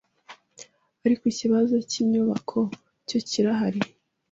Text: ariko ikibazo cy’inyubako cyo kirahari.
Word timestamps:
ariko 1.05 1.23
ikibazo 1.33 1.75
cy’inyubako 1.89 2.59
cyo 3.07 3.19
kirahari. 3.29 3.81